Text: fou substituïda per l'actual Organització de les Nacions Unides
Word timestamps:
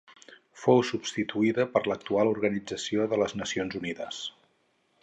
fou 0.61 0.79
substituïda 0.91 1.67
per 1.75 1.83
l'actual 1.91 2.33
Organització 2.33 3.07
de 3.13 3.21
les 3.25 3.39
Nacions 3.45 3.79
Unides 3.83 4.27